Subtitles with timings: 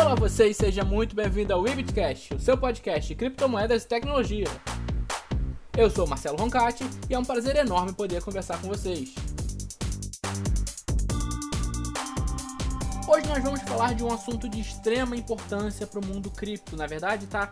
[0.00, 4.46] Olá vocês, seja muito bem-vindo ao Ibitcast, o seu podcast de criptomoedas e tecnologia.
[5.76, 9.14] Eu sou Marcelo Roncati e é um prazer enorme poder conversar com vocês.
[13.06, 16.78] Hoje nós vamos falar de um assunto de extrema importância para o mundo cripto.
[16.78, 17.50] Na verdade, está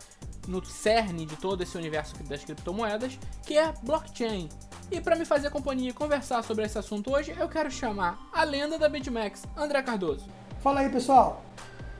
[0.48, 4.48] no cerne de todo esse universo das criptomoedas, que é blockchain.
[4.90, 8.42] E para me fazer companhia e conversar sobre esse assunto hoje, eu quero chamar a
[8.42, 10.26] lenda da BitMEX, André Cardoso.
[10.62, 11.47] Fala aí, pessoal.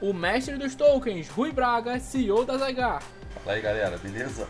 [0.00, 3.02] O mestre dos tokens, Rui Braga, CEO da Zygar.
[3.42, 4.48] Fala aí, galera, beleza?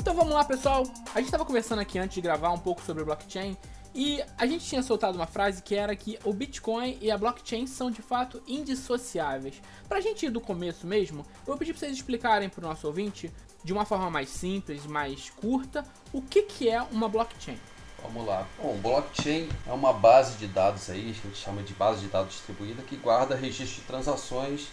[0.00, 0.84] Então vamos lá, pessoal.
[1.12, 3.56] A gente estava conversando aqui antes de gravar um pouco sobre blockchain
[3.92, 7.66] e a gente tinha soltado uma frase que era que o Bitcoin e a blockchain
[7.66, 9.60] são de fato indissociáveis.
[9.88, 12.68] Para a gente ir do começo mesmo, eu vou pedir para vocês explicarem para o
[12.68, 13.28] nosso ouvinte,
[13.64, 17.58] de uma forma mais simples, mais curta, o que, que é uma blockchain.
[18.02, 18.46] Vamos lá.
[18.62, 22.32] Bom, blockchain é uma base de dados aí, a gente chama de base de dados
[22.32, 24.68] distribuída, que guarda registro de transações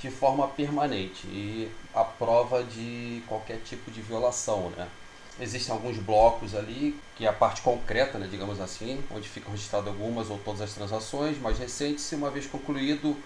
[0.00, 4.88] de forma permanente e a prova de qualquer tipo de violação, né?
[5.40, 9.88] Existem alguns blocos ali, que é a parte concreta, né, digamos assim, onde ficam registradas
[9.88, 13.16] algumas ou todas as transações mais recentes, e uma vez concluído,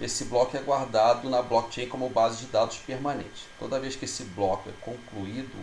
[0.00, 3.46] esse bloco é guardado na blockchain como base de dados permanente.
[3.58, 5.56] Toda vez que esse bloco é concluído,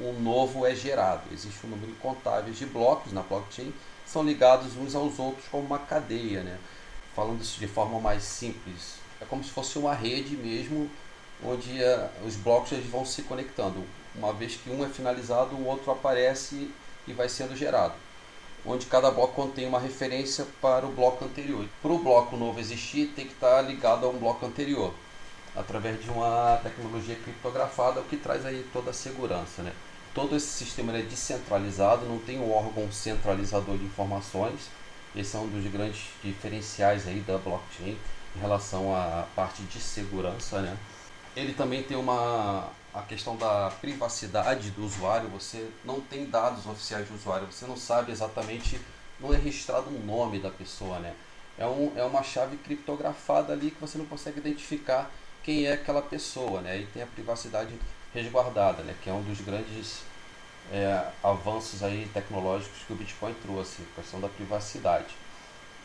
[0.00, 1.22] um novo é gerado.
[1.32, 3.72] Existe um número incontável de blocos na blockchain,
[4.06, 6.42] são ligados uns aos outros como uma cadeia.
[6.42, 6.58] Né?
[7.14, 10.88] Falando isso de forma mais simples, é como se fosse uma rede mesmo,
[11.44, 13.84] onde uh, os blocos eles vão se conectando.
[14.14, 16.70] Uma vez que um é finalizado, o outro aparece
[17.06, 17.94] e vai sendo gerado.
[18.64, 21.66] Onde cada bloco contém uma referência para o bloco anterior.
[21.80, 24.92] Para o bloco novo existir, tem que estar ligado a um bloco anterior,
[25.54, 29.62] através de uma tecnologia criptografada, o que traz aí toda a segurança.
[29.62, 29.72] Né?
[30.14, 34.68] Todo esse sistema é descentralizado, não tem um órgão centralizador de informações.
[35.14, 37.96] Esse é um dos grandes diferenciais aí da blockchain
[38.36, 40.60] em relação à parte de segurança.
[40.60, 40.76] Né?
[41.36, 47.06] Ele também tem uma a questão da privacidade do usuário, você não tem dados oficiais
[47.06, 48.80] do usuário, você não sabe exatamente,
[49.20, 51.14] não é registrado um nome da pessoa, né?
[51.56, 55.10] É, um, é uma chave criptografada ali que você não consegue identificar
[55.42, 56.78] quem é aquela pessoa, né?
[56.78, 57.74] E tem a privacidade
[58.14, 58.94] resguardada, né?
[59.02, 60.02] Que é um dos grandes
[60.72, 65.14] é, avanços aí tecnológicos que o Bitcoin trouxe, a questão da privacidade.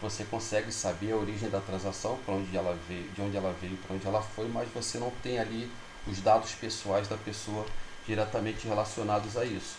[0.01, 3.77] Você consegue saber a origem da transação, para onde ela veio, de onde ela veio,
[3.77, 5.71] para onde ela foi, mas você não tem ali
[6.07, 7.65] os dados pessoais da pessoa
[8.05, 9.77] diretamente relacionados a isso.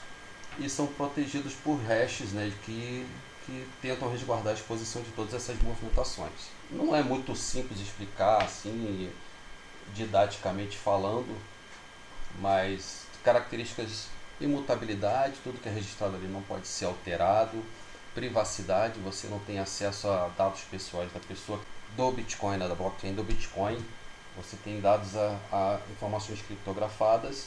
[0.58, 3.06] E são protegidos por hashes né, que,
[3.44, 6.48] que tentam resguardar a exposição de todas essas movimentações.
[6.70, 9.10] Não é muito simples explicar assim,
[9.92, 11.36] didaticamente falando,
[12.40, 14.08] mas características
[14.40, 17.64] imutabilidade, tudo que é registrado ali não pode ser alterado,
[18.14, 21.60] privacidade, você não tem acesso a dados pessoais da pessoa
[21.96, 23.78] do Bitcoin, né, da blockchain do Bitcoin,
[24.36, 27.46] você tem dados a, a informações criptografadas,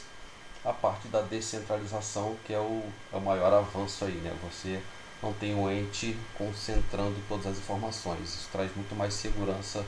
[0.64, 2.82] a parte da descentralização, que é o,
[3.12, 4.34] é o maior avanço aí, né?
[4.42, 4.80] Você
[5.22, 8.34] não tem o ente concentrando todas as informações.
[8.34, 9.84] Isso traz muito mais segurança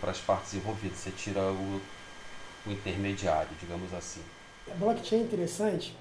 [0.00, 0.98] para as partes envolvidas.
[0.98, 1.80] Você tira o,
[2.66, 4.20] o intermediário, digamos assim.
[4.70, 5.96] A blockchain é interessante.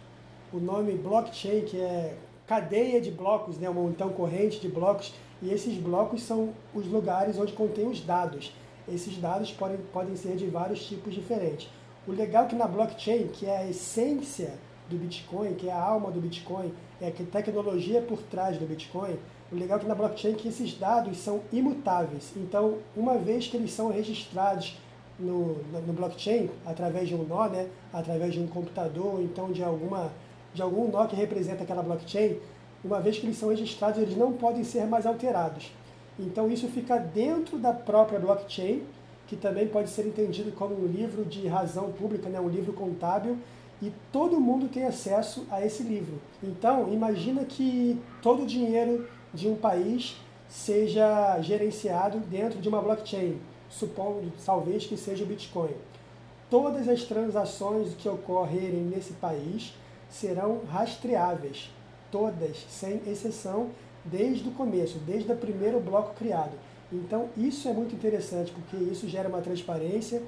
[0.51, 2.15] O nome blockchain, que é
[2.47, 3.69] cadeia de blocos, né?
[3.69, 8.51] uma então corrente de blocos, e esses blocos são os lugares onde contém os dados
[8.87, 11.67] esses dados podem, podem ser de vários tipos diferentes.
[12.07, 14.53] O legal é que na blockchain, que é a essência
[14.89, 16.71] do Bitcoin, que é a alma do Bitcoin,
[17.01, 19.17] é a tecnologia por trás do Bitcoin,
[19.51, 22.31] o legal é que na blockchain é que esses dados são imutáveis.
[22.35, 24.77] Então, uma vez que eles são registrados
[25.19, 30.11] no, no blockchain, através de um nó, né, através de um computador, então de, alguma,
[30.53, 32.37] de algum nó que representa aquela blockchain,
[32.83, 35.71] uma vez que eles são registrados, eles não podem ser mais alterados.
[36.19, 38.83] Então isso fica dentro da própria blockchain,
[39.27, 42.39] que também pode ser entendido como um livro de razão pública, né?
[42.39, 43.37] um livro contábil,
[43.81, 46.21] e todo mundo tem acesso a esse livro.
[46.41, 50.15] Então, imagina que todo o dinheiro de um país
[50.47, 53.37] seja gerenciado dentro de uma blockchain,
[53.75, 55.73] supondo, talvez que seja o Bitcoin.
[56.49, 59.73] Todas as transações que ocorrerem nesse país
[60.09, 61.71] serão rastreáveis,
[62.09, 63.69] todas, sem exceção,
[64.05, 66.53] desde o começo, desde o primeiro bloco criado.
[66.93, 70.21] Então, isso é muito interessante, porque isso gera uma transparência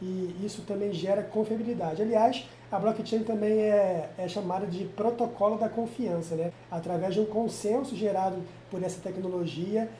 [0.00, 2.00] e isso também gera confiabilidade.
[2.00, 6.52] Aliás, a blockchain também é, é chamada de protocolo da confiança, né?
[6.70, 8.38] Através de um consenso gerado
[8.70, 9.90] por essa tecnologia,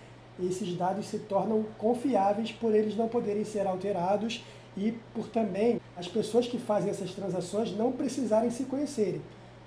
[0.41, 4.45] esses dados se tornam confiáveis por eles não poderem ser alterados
[4.77, 9.21] e por também as pessoas que fazem essas transações não precisarem se conhecerem.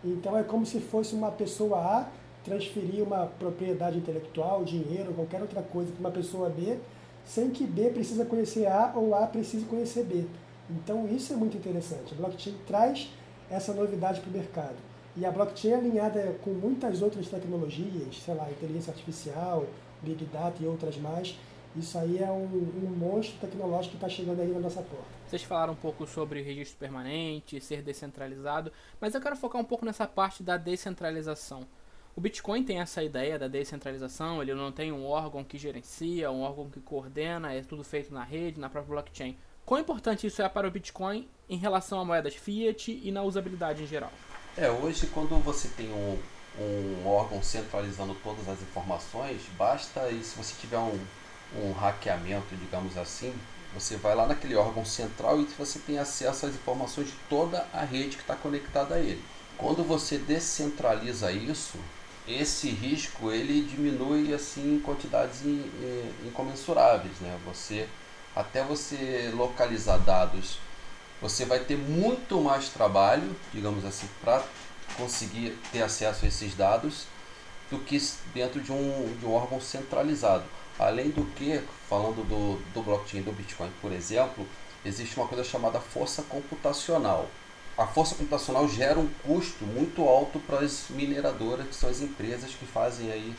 [0.03, 2.09] Então é como se fosse uma pessoa A
[2.43, 6.77] transferir uma propriedade intelectual, dinheiro, qualquer outra coisa para uma pessoa B,
[7.25, 10.25] sem que B precisa conhecer A ou A precise conhecer B.
[10.69, 12.13] Então isso é muito interessante.
[12.13, 13.09] A blockchain traz
[13.49, 14.75] essa novidade para o mercado.
[15.15, 19.65] E a blockchain é alinhada com muitas outras tecnologias, sei lá, inteligência artificial,
[20.01, 21.35] Big Data e outras mais.
[21.75, 25.05] Isso aí é um, um monstro tecnológico que está chegando aí na nossa porta.
[25.27, 29.85] Vocês falaram um pouco sobre registro permanente, ser descentralizado, mas eu quero focar um pouco
[29.85, 31.67] nessa parte da descentralização.
[32.15, 36.41] O Bitcoin tem essa ideia da descentralização, ele não tem um órgão que gerencia, um
[36.41, 39.37] órgão que coordena, é tudo feito na rede, na própria blockchain.
[39.63, 43.83] Quão importante isso é para o Bitcoin em relação a moedas fiat e na usabilidade
[43.83, 44.11] em geral?
[44.57, 46.17] É, hoje quando você tem um,
[46.59, 50.99] um órgão centralizando todas as informações, basta, e se você tiver um,
[51.55, 53.33] um hackeamento, digamos assim,
[53.73, 57.83] você vai lá naquele órgão central e você tem acesso às informações de toda a
[57.83, 59.23] rede que está conectada a ele.
[59.57, 61.77] Quando você descentraliza isso,
[62.27, 65.41] esse risco ele diminui assim em quantidades
[66.25, 67.37] incomensuráveis, né?
[67.45, 67.87] Você
[68.35, 70.59] até você localizar dados,
[71.21, 74.43] você vai ter muito mais trabalho, digamos assim, para
[74.95, 77.05] conseguir ter acesso a esses dados
[77.69, 78.01] do que
[78.33, 80.45] dentro de um, de um órgão centralizado.
[80.79, 84.47] Além do que, falando do, do blockchain do Bitcoin, por exemplo,
[84.85, 87.27] existe uma coisa chamada força computacional
[87.77, 92.49] a força computacional gera um custo muito alto para as mineradoras, que são as empresas
[92.49, 93.35] que fazem aí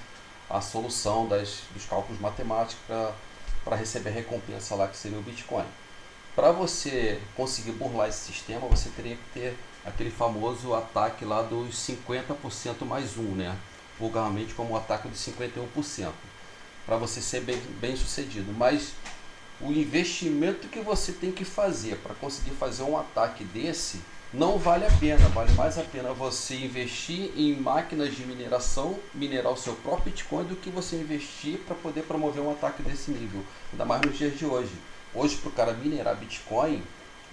[0.49, 5.67] a solução das, dos cálculos matemáticos para receber a recompensa lá que seria o Bitcoin.
[6.37, 9.57] Para você conseguir burlar esse sistema, você teria que ter
[9.89, 13.57] aquele famoso ataque lá dos 50% mais um, né?
[13.99, 16.11] vulgarmente como o ataque de 51%,
[16.87, 18.53] para você ser bem, bem sucedido.
[18.57, 18.93] Mas
[19.61, 24.01] o investimento que você tem que fazer para conseguir fazer um ataque desse
[24.33, 25.27] não vale a pena.
[25.31, 30.45] Vale mais a pena você investir em máquinas de mineração, minerar o seu próprio Bitcoin,
[30.45, 33.43] do que você investir para poder promover um ataque desse nível.
[33.73, 34.73] Ainda mais nos dias de hoje.
[35.15, 36.83] Hoje, para o cara minerar Bitcoin,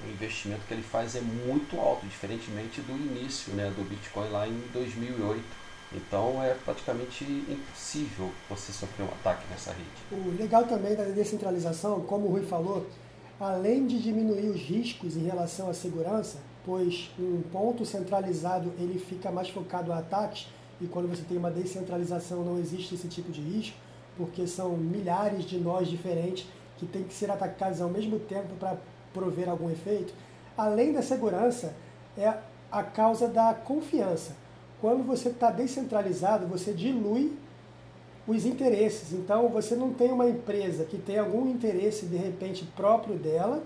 [0.04, 4.48] o investimento que ele faz é muito alto, diferentemente do início né, do Bitcoin lá
[4.48, 5.66] em 2008.
[5.94, 9.90] Então é praticamente impossível você sofrer um ataque nessa rede.
[10.12, 12.86] O legal também da descentralização, como o Rui falou,
[13.40, 19.32] além de diminuir os riscos em relação à segurança, pois um ponto centralizado ele fica
[19.32, 20.48] mais focado a ataques
[20.82, 23.78] e quando você tem uma descentralização não existe esse tipo de risco,
[24.18, 26.48] porque são milhares de nós diferentes
[26.78, 28.78] que têm que ser atacados ao mesmo tempo para
[29.16, 30.14] prover algum efeito.
[30.58, 31.74] Além da segurança,
[32.18, 32.34] é
[32.70, 34.36] a causa da confiança.
[34.82, 37.34] Quando você está descentralizado, você dilui
[38.28, 39.14] os interesses.
[39.14, 43.64] Então, você não tem uma empresa que tem algum interesse de repente próprio dela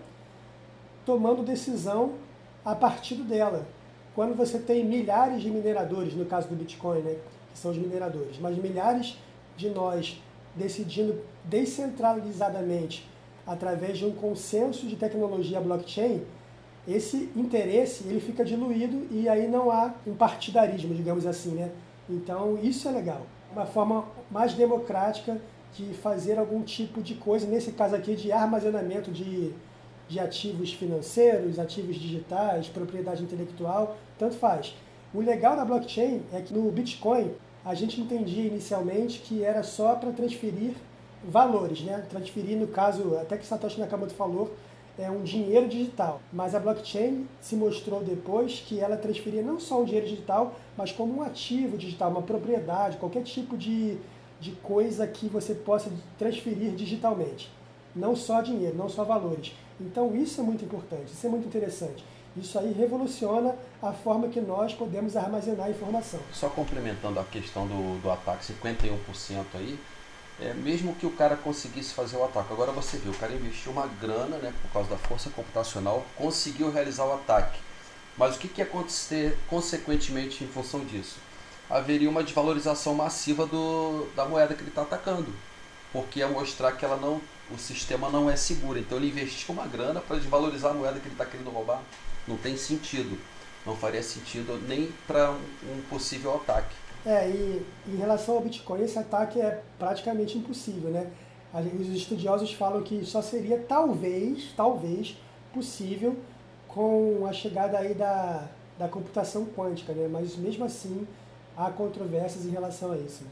[1.06, 2.14] tomando decisão
[2.64, 3.68] a partir dela.
[4.14, 7.16] Quando você tem milhares de mineradores, no caso do Bitcoin, né,
[7.52, 9.18] que são os mineradores, mas milhares
[9.58, 10.22] de nós
[10.56, 13.09] decidindo descentralizadamente
[13.50, 16.22] através de um consenso de tecnologia blockchain,
[16.88, 21.72] esse interesse ele fica diluído e aí não há um partidarismo, digamos assim, né?
[22.08, 25.42] Então isso é legal, uma forma mais democrática
[25.74, 29.52] de fazer algum tipo de coisa, nesse caso aqui de armazenamento de
[30.08, 34.76] de ativos financeiros, ativos digitais, propriedade intelectual, tanto faz.
[35.14, 37.32] O legal da blockchain é que no Bitcoin
[37.64, 40.74] a gente entendia inicialmente que era só para transferir
[41.24, 42.06] valores, né?
[42.10, 44.54] Transferir, no caso, até que Satoshi Nakamoto falou,
[44.98, 46.22] é um dinheiro digital.
[46.32, 50.92] Mas a blockchain se mostrou depois que ela transferia não só um dinheiro digital, mas
[50.92, 53.98] como um ativo digital, uma propriedade, qualquer tipo de,
[54.40, 57.50] de coisa que você possa transferir digitalmente.
[57.96, 59.54] Não só dinheiro, não só valores.
[59.80, 62.04] Então isso é muito importante, isso é muito interessante.
[62.38, 66.20] Isso aí revoluciona a forma que nós podemos armazenar informação.
[66.32, 69.80] Só complementando a questão do, do ataque, 51% aí,
[70.42, 72.52] é, mesmo que o cara conseguisse fazer o ataque.
[72.52, 76.72] Agora você viu, o cara investiu uma grana, né, por causa da força computacional, conseguiu
[76.72, 77.60] realizar o ataque.
[78.18, 81.18] Mas o que, que ia acontecer consequentemente em função disso?
[81.70, 85.34] Haveria uma desvalorização massiva do, da moeda que ele está atacando,
[85.94, 88.80] porque ia mostrar que ela não o sistema não é seguro.
[88.80, 91.82] Então ele investiu uma grana para desvalorizar a moeda que ele está querendo roubar.
[92.28, 93.18] Não tem sentido.
[93.66, 96.76] Não faria sentido nem para um possível ataque.
[97.06, 101.10] É, e em relação ao Bitcoin, esse ataque é praticamente impossível, né?
[101.80, 105.18] Os estudiosos falam que só seria talvez, talvez,
[105.54, 106.16] possível
[106.68, 110.08] com a chegada aí da, da computação quântica, né?
[110.08, 111.08] Mas mesmo assim
[111.58, 113.24] há controvérsias em relação a isso.
[113.24, 113.32] Né?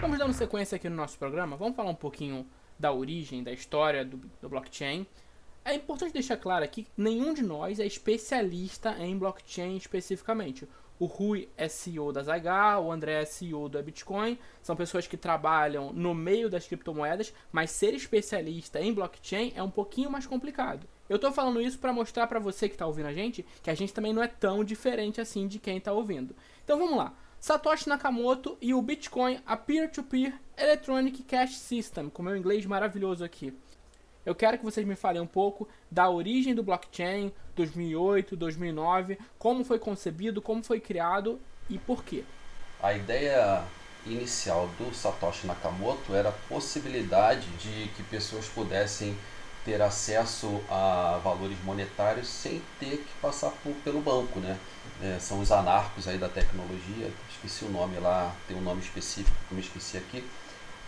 [0.00, 1.56] Vamos dando sequência aqui no nosso programa.
[1.56, 2.46] Vamos falar um pouquinho
[2.78, 5.06] da origem, da história do, do blockchain.
[5.64, 10.68] É importante deixar claro aqui que nenhum de nós é especialista em blockchain especificamente.
[10.98, 14.38] O Rui é CEO da Zygar, o André é CEO da Bitcoin.
[14.60, 19.70] São pessoas que trabalham no meio das criptomoedas, mas ser especialista em blockchain é um
[19.70, 20.86] pouquinho mais complicado.
[21.08, 23.74] Eu estou falando isso para mostrar para você que está ouvindo a gente que a
[23.74, 26.36] gente também não é tão diferente assim de quem está ouvindo.
[26.62, 27.14] Então vamos lá.
[27.40, 33.24] Satoshi Nakamoto e o Bitcoin, a Peer-to-Peer -peer Electronic Cash System, com meu inglês maravilhoso
[33.24, 33.52] aqui.
[34.24, 39.64] Eu quero que vocês me falem um pouco da origem do blockchain, 2008, 2009, como
[39.64, 42.24] foi concebido, como foi criado e por quê.
[42.82, 43.62] A ideia
[44.06, 49.16] inicial do Satoshi Nakamoto era a possibilidade de que pessoas pudessem
[49.64, 54.58] ter acesso a valores monetários sem ter que passar por, pelo banco, né?
[55.02, 59.36] É, são os anarcos aí da tecnologia, esqueci o nome lá, tem um nome específico
[59.48, 60.22] que eu me esqueci aqui,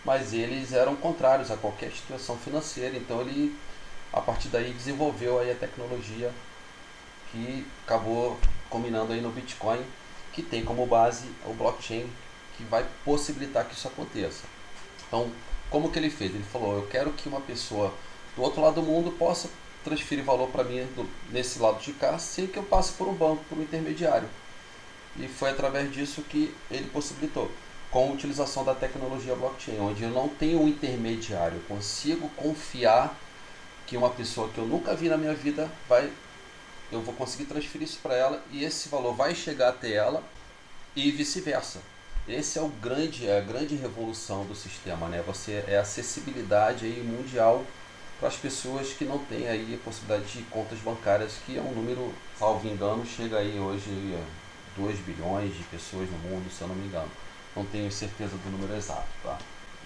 [0.07, 3.53] mas eles eram contrários a qualquer instituição financeira, então ele
[4.13, 6.31] a partir daí desenvolveu aí a tecnologia
[7.29, 9.83] que acabou combinando aí no Bitcoin,
[10.31, 12.09] que tem como base o blockchain
[12.55, 14.45] que vai possibilitar que isso aconteça.
[15.05, 15.29] Então,
[15.69, 16.33] como que ele fez?
[16.33, 17.93] Ele falou: "Eu quero que uma pessoa
[18.33, 19.49] do outro lado do mundo possa
[19.83, 23.13] transferir valor para mim do, nesse lado de cá sem que eu passe por um
[23.13, 24.29] banco, por um intermediário.
[25.17, 27.51] E foi através disso que ele possibilitou,
[27.91, 33.17] com a utilização da tecnologia blockchain, onde eu não tenho um intermediário, eu consigo confiar
[33.85, 36.11] que uma pessoa que eu nunca vi na minha vida vai
[36.91, 40.23] eu vou conseguir transferir isso para ela e esse valor vai chegar até ela
[40.95, 41.79] e vice-versa.
[42.27, 45.23] Esse é o grande, é a grande revolução do sistema, né?
[45.25, 47.65] Você é acessibilidade aí mundial
[48.19, 51.71] para as pessoas que não têm aí a possibilidade de contas bancárias, que é um
[51.71, 56.67] número, salvo engano, chega aí hoje a 2 bilhões de pessoas no mundo, se eu
[56.67, 57.09] não me engano.
[57.57, 59.35] Não tenho certeza do número exato, tá?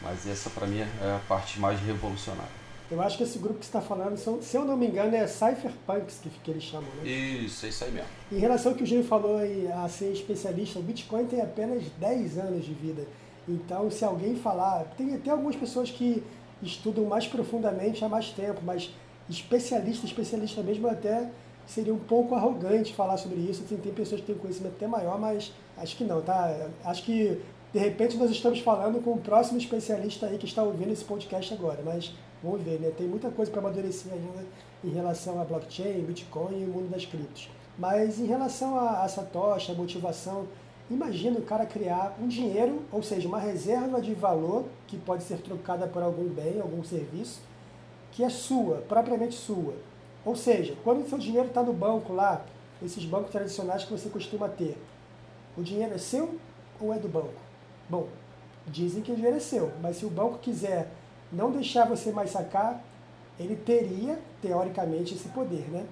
[0.01, 0.85] Mas essa para mim é
[1.15, 2.51] a parte mais revolucionária.
[2.91, 5.15] Eu acho que esse grupo que você está falando, são, se eu não me engano,
[5.15, 7.09] é Cypherpunks que, que eles chamam, né?
[7.09, 8.09] Isso, é isso aí mesmo.
[8.29, 11.85] Em relação ao que o Júlio falou aí, a ser especialista, o Bitcoin tem apenas
[11.97, 13.07] 10 anos de vida.
[13.47, 16.21] Então, se alguém falar, tem até algumas pessoas que
[16.61, 18.93] estudam mais profundamente há mais tempo, mas
[19.29, 21.29] especialista, especialista mesmo até
[21.65, 23.63] seria um pouco arrogante falar sobre isso.
[23.63, 26.67] Assim, tem pessoas que têm conhecimento até maior, mas acho que não, tá?
[26.83, 27.39] Acho que
[27.73, 31.53] de repente nós estamos falando com o próximo especialista aí que está ouvindo esse podcast
[31.53, 32.13] agora, mas
[32.43, 32.91] vamos ver, né?
[32.97, 34.45] Tem muita coisa para amadurecer ainda
[34.83, 37.49] em relação a blockchain, Bitcoin e o mundo das criptos.
[37.77, 40.47] Mas em relação a, a Satoshi, a motivação,
[40.91, 45.37] Imagina o cara criar um dinheiro, ou seja, uma reserva de valor que pode ser
[45.37, 47.39] trocada por algum bem, algum serviço,
[48.11, 49.73] que é sua, propriamente sua.
[50.25, 52.45] Ou seja, quando o seu dinheiro está no banco lá,
[52.83, 54.77] esses bancos tradicionais que você costuma ter,
[55.57, 56.35] o dinheiro é seu
[56.77, 57.50] ou é do banco?
[57.91, 58.07] Bom,
[58.65, 60.89] dizem que seu, mas se o banco quiser
[61.29, 62.81] não deixar você mais sacar,
[63.37, 65.85] ele teria, teoricamente, esse poder, né?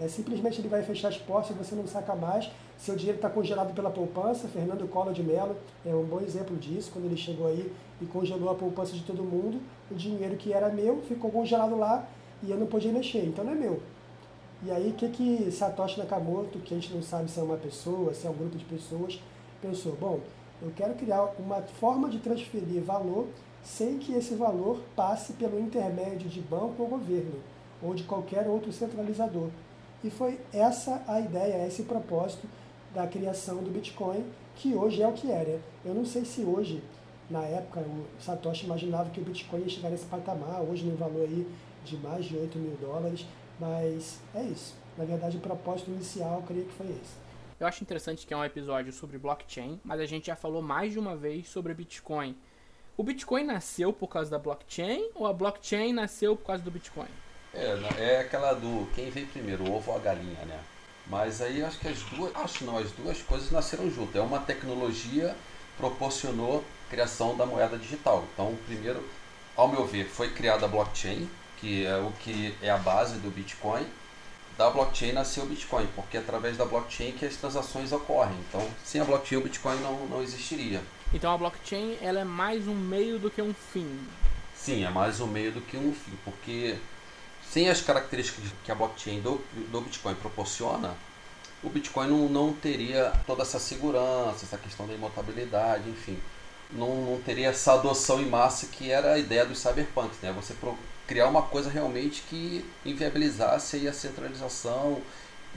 [0.00, 2.50] É, simplesmente ele vai fechar as portas e você não saca mais.
[2.76, 5.54] Seu dinheiro está congelado pela poupança, Fernando Collor de Mello
[5.86, 9.22] é um bom exemplo disso, quando ele chegou aí e congelou a poupança de todo
[9.22, 9.60] mundo,
[9.92, 12.04] o dinheiro que era meu ficou congelado lá
[12.42, 13.80] e eu não podia mexer, então não é meu.
[14.64, 17.56] E aí o que, que Satoshi Nakamoto, que a gente não sabe se é uma
[17.56, 19.20] pessoa, se é um grupo de pessoas,
[19.62, 20.18] pensou, bom,
[20.60, 23.26] eu quero criar uma forma de transferir valor
[23.62, 27.40] sem que esse valor passe pelo intermédio de banco ou governo,
[27.82, 29.48] ou de qualquer outro centralizador.
[30.02, 32.48] E foi essa a ideia, esse propósito
[32.94, 34.24] da criação do Bitcoin,
[34.56, 35.26] que hoje é o que.
[35.26, 35.60] Né?
[35.84, 36.82] Eu não sei se hoje,
[37.28, 41.22] na época, o Satoshi imaginava que o Bitcoin ia chegar nesse patamar, hoje no valor
[41.22, 41.46] aí
[41.84, 43.26] de mais de 8 mil dólares,
[43.58, 44.74] mas é isso.
[44.96, 47.27] Na verdade, o propósito inicial, eu creio que foi esse.
[47.60, 50.92] Eu acho interessante que é um episódio sobre blockchain, mas a gente já falou mais
[50.92, 52.36] de uma vez sobre Bitcoin.
[52.96, 57.08] O Bitcoin nasceu por causa da blockchain ou a blockchain nasceu por causa do Bitcoin?
[57.52, 60.60] É, é aquela do quem veio primeiro, o ovo ou a galinha, né?
[61.08, 64.14] Mas aí acho que as duas, acho não, as duas coisas nasceram juntas.
[64.14, 65.34] É uma tecnologia
[65.78, 68.24] proporcionou a criação da moeda digital.
[68.34, 69.02] Então, primeiro,
[69.56, 73.30] ao meu ver, foi criada a blockchain, que é o que é a base do
[73.30, 73.86] Bitcoin.
[74.58, 78.36] Da blockchain nasceu o Bitcoin, porque é através da blockchain que as transações ocorrem.
[78.48, 80.82] Então, sem a blockchain o Bitcoin não, não existiria.
[81.14, 83.88] Então a blockchain ela é mais um meio do que um fim.
[84.56, 86.76] Sim, é mais um meio do que um fim, porque
[87.48, 90.96] sem as características que a blockchain do, do Bitcoin proporciona,
[91.62, 96.18] o Bitcoin não, não teria toda essa segurança, essa questão da imutabilidade, enfim.
[96.72, 100.32] Não, não teria essa adoção em massa que era a ideia dos cyberpunks, né?
[100.32, 100.76] Você pro,
[101.08, 104.98] criar uma coisa realmente que inviabilizasse a centralização,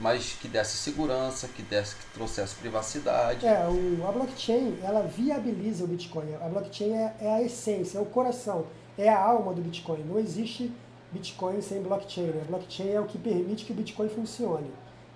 [0.00, 3.46] mas que desse segurança, que desse, que trouxesse privacidade.
[3.46, 6.34] É, o, a blockchain, ela viabiliza o Bitcoin.
[6.40, 8.66] A blockchain é, é a essência, é o coração,
[8.96, 10.02] é a alma do Bitcoin.
[10.04, 10.72] Não existe
[11.12, 12.28] Bitcoin sem blockchain.
[12.28, 12.44] Né?
[12.48, 14.70] Blockchain é o que permite que o Bitcoin funcione.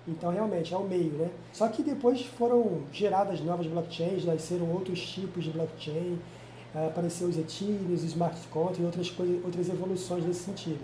[0.07, 1.29] Então, realmente, é o meio, né?
[1.51, 6.17] Só que depois foram geradas novas blockchains, nasceram outros tipos de blockchain,
[6.85, 10.79] apareceu os Ethereum, os smart contracts e outras, coisas, outras evoluções nesse sentido.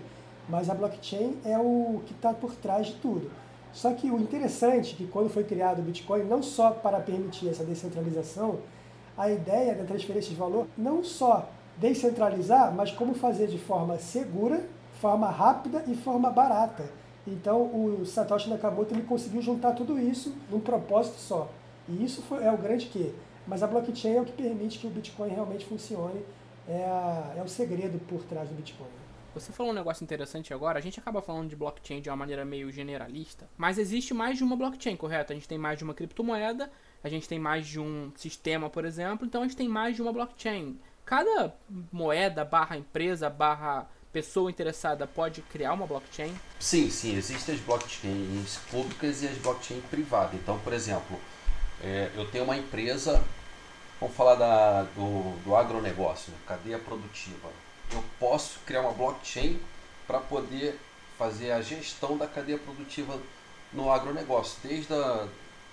[0.50, 3.29] Mas a blockchain é o que está por trás de tudo.
[3.71, 7.50] Só que o interessante é que quando foi criado o Bitcoin, não só para permitir
[7.50, 8.59] essa descentralização,
[9.17, 14.63] a ideia da transferência de valor não só descentralizar, mas como fazer de forma segura,
[15.01, 16.85] forma rápida e forma barata.
[17.25, 21.50] Então o Satoshi Nakamoto ele conseguiu juntar tudo isso num propósito só.
[21.88, 23.13] E isso foi, é o grande que.
[23.47, 26.23] Mas a blockchain é o que permite que o Bitcoin realmente funcione.
[26.67, 28.88] É, a, é o segredo por trás do Bitcoin.
[29.33, 30.77] Você falou um negócio interessante agora.
[30.77, 34.43] A gente acaba falando de blockchain de uma maneira meio generalista, mas existe mais de
[34.43, 35.33] uma blockchain, correto?
[35.33, 36.71] A gente tem mais de uma criptomoeda,
[37.03, 40.01] a gente tem mais de um sistema, por exemplo, então a gente tem mais de
[40.01, 40.79] uma blockchain.
[41.03, 41.53] Cada
[41.91, 46.33] moeda, barra empresa, barra pessoa interessada pode criar uma blockchain?
[46.59, 50.35] Sim, sim, existem as blockchains públicas e as blockchains privadas.
[50.35, 51.19] Então, por exemplo,
[51.83, 53.23] é, eu tenho uma empresa,
[53.99, 57.49] vamos falar da, do, do agronegócio, né, cadeia produtiva.
[57.91, 59.59] Eu posso criar uma blockchain
[60.07, 60.79] para poder
[61.17, 63.19] fazer a gestão da cadeia produtiva
[63.71, 65.27] no agronegócio, desde a,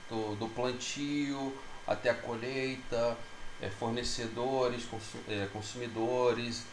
[0.08, 3.16] do, do plantio até a colheita,
[3.62, 4.86] é, fornecedores,
[5.28, 6.64] é, consumidores,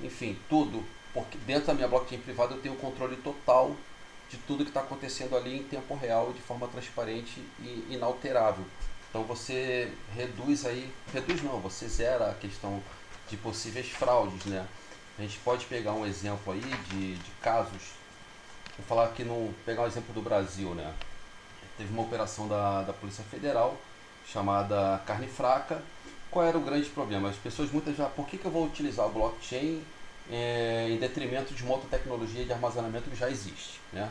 [0.00, 0.84] enfim, tudo
[1.16, 3.74] porque dentro da minha blockchain privada eu tenho o controle total
[4.28, 8.66] de tudo que está acontecendo ali em tempo real, de forma transparente e inalterável.
[9.16, 12.82] Então você reduz aí, reduz não, você zera a questão
[13.30, 14.66] de possíveis fraudes, né?
[15.18, 17.94] A gente pode pegar um exemplo aí de, de casos,
[18.76, 20.92] vou falar aqui no, pegar um exemplo do Brasil, né?
[21.78, 23.74] Teve uma operação da, da Polícia Federal
[24.30, 25.80] chamada Carne Fraca.
[26.30, 27.30] Qual era o grande problema?
[27.30, 29.82] As pessoas muitas já, por que, que eu vou utilizar o blockchain
[30.30, 33.80] é, em detrimento de uma outra tecnologia de armazenamento que já existe.
[33.94, 34.10] Né?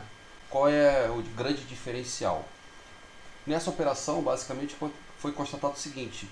[0.50, 2.44] Qual é o grande diferencial?
[3.46, 4.76] Nessa operação, basicamente,
[5.18, 6.28] foi constatado o seguinte: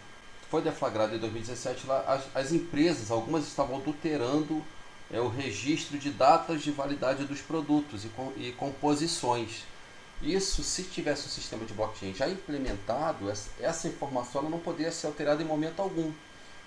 [0.50, 4.64] foi deflagrado em 2017 lá, as, as empresas, algumas estavam adulterando
[5.10, 9.64] é, o registro de datas de validade dos produtos e, e composições.
[10.22, 15.06] Isso, se tivesse um sistema de blockchain já implementado, essa, essa informação não poderia ser
[15.08, 16.12] alterada em momento algum.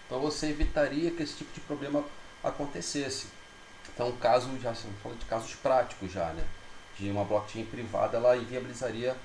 [0.05, 2.03] Então você evitaria que esse tipo de problema
[2.43, 3.27] acontecesse.
[3.93, 6.43] Então, caso já falando de casos práticos já, né?
[6.99, 9.15] De uma blockchain privada, ela inviabilizaria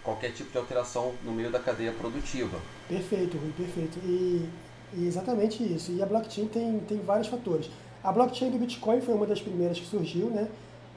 [0.00, 2.58] qualquer tipo de alteração no meio da cadeia produtiva.
[2.88, 3.98] Perfeito, Rui, perfeito.
[4.04, 4.48] E,
[4.94, 5.92] e, exatamente isso.
[5.92, 7.70] E a blockchain tem, tem vários fatores.
[8.02, 10.48] A blockchain do Bitcoin foi uma das primeiras que surgiu, né?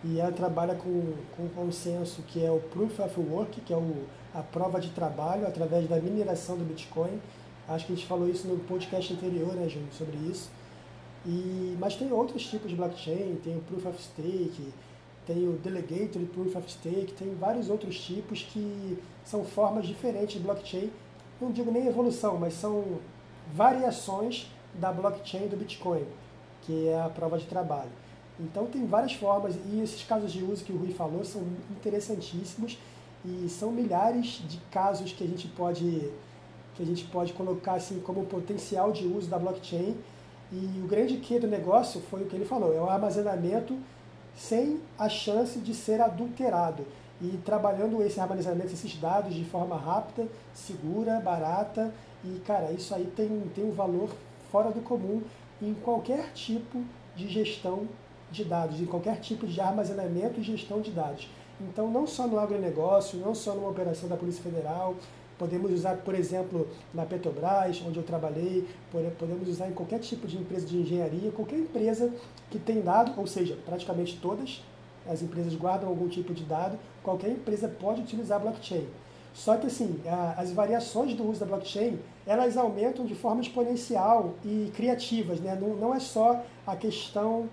[0.04, 3.78] E ela trabalha com, com um consenso que é o Proof of Work, que é
[3.78, 4.04] o,
[4.34, 7.20] a prova de trabalho através da mineração do Bitcoin.
[7.68, 10.50] Acho que a gente falou isso no podcast anterior, né, Júnior, sobre isso.
[11.26, 14.72] E, mas tem outros tipos de blockchain, tem o Proof of Stake,
[15.26, 20.40] tem o Delegated Proof of Stake, tem vários outros tipos que são formas diferentes de
[20.40, 20.92] blockchain.
[21.42, 23.00] Não digo nem evolução, mas são
[23.54, 26.06] variações da blockchain do Bitcoin,
[26.62, 27.92] que é a prova de trabalho.
[28.40, 32.78] Então tem várias formas e esses casos de uso que o Rui falou são interessantíssimos
[33.24, 36.12] e são milhares de casos que a gente pode
[36.76, 39.96] que a gente pode colocar assim como potencial de uso da blockchain
[40.52, 43.78] e o grande que do negócio foi o que ele falou, é o armazenamento
[44.36, 46.86] sem a chance de ser adulterado.
[47.22, 51.94] E trabalhando esse armazenamento, esses dados de forma rápida, segura, barata.
[52.24, 54.10] E, cara, isso aí tem, tem um valor
[54.52, 55.22] fora do comum
[55.62, 56.84] em qualquer tipo
[57.16, 57.88] de gestão
[58.30, 61.30] de dados, em qualquer tipo de armazenamento e gestão de dados.
[61.62, 64.96] Então, não só no agronegócio, não só numa operação da Polícia Federal,
[65.38, 68.66] Podemos usar, por exemplo, na Petrobras, onde eu trabalhei,
[69.20, 72.14] podemos usar em qualquer tipo de empresa de engenharia, qualquer empresa
[72.50, 74.62] que tem dado, ou seja, praticamente todas
[75.08, 78.88] as empresas guardam algum tipo de dado, qualquer empresa pode utilizar blockchain.
[79.34, 80.00] Só que assim,
[80.38, 85.58] as variações do uso da blockchain, elas aumentam de forma exponencial e criativas, né?
[85.60, 87.50] não, não é só a questão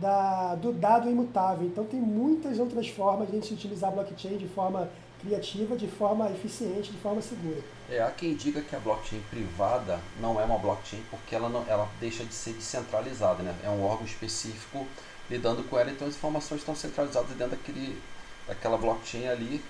[0.00, 1.66] da, do dado imutável.
[1.66, 4.88] Então tem muitas outras formas de a gente utilizar blockchain de forma
[5.20, 7.60] criativa de forma eficiente, de forma segura.
[7.90, 11.64] É, há quem diga que a blockchain privada não é uma blockchain porque ela, não,
[11.68, 13.54] ela deixa de ser descentralizada, né?
[13.62, 14.86] É um órgão específico
[15.30, 18.00] lidando com ela, então as informações estão centralizadas dentro daquele,
[18.46, 19.62] daquela blockchain ali.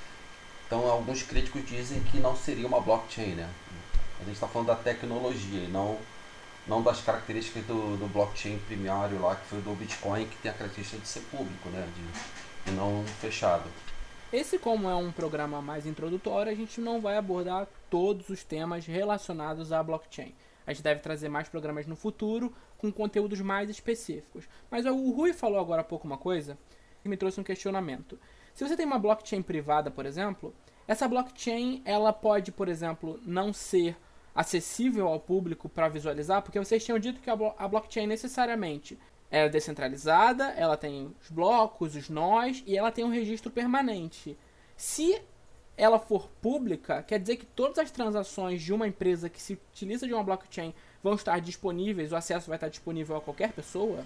[0.67, 3.49] Então alguns críticos dizem que não seria uma blockchain, né?
[4.21, 5.99] A gente está falando da tecnologia e não,
[6.67, 10.55] não das características do, do blockchain primário lá, que foi do Bitcoin, que tem a
[10.55, 11.87] característica de ser público, né?
[11.95, 13.65] De, e não fechado.
[14.35, 18.85] Esse, como é um programa mais introdutório, a gente não vai abordar todos os temas
[18.85, 20.35] relacionados à blockchain.
[20.67, 24.49] A gente deve trazer mais programas no futuro com conteúdos mais específicos.
[24.69, 26.59] Mas o Rui falou agora há pouco uma coisa
[27.01, 28.19] que me trouxe um questionamento.
[28.57, 30.53] Se você tem uma blockchain privada, por exemplo,
[30.89, 33.97] essa blockchain ela pode, por exemplo, não ser
[34.35, 38.99] acessível ao público para visualizar, porque vocês tinham dito que a, a blockchain necessariamente
[39.35, 44.39] é descentralizada, ela tem os blocos, os nós e ela tem um registro permanente.
[44.77, 45.21] Se
[45.77, 50.07] ela for pública, quer dizer que todas as transações de uma empresa que se utiliza
[50.07, 54.05] de uma blockchain vão estar disponíveis, o acesso vai estar disponível a qualquer pessoa?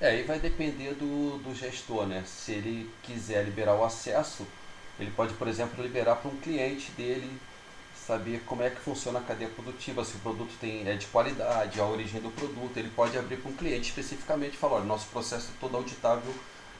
[0.00, 2.22] É, aí vai depender do, do gestor, né?
[2.24, 4.46] Se ele quiser liberar o acesso,
[4.98, 7.30] ele pode, por exemplo, liberar para um cliente dele
[8.06, 11.80] saber como é que funciona a cadeia produtiva, se o produto tem, é de qualidade,
[11.80, 12.76] a origem do produto.
[12.76, 16.34] Ele pode abrir para um cliente especificamente e falar: olha, nosso processo é todo auditável